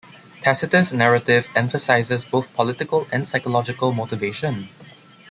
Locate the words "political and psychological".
2.55-3.91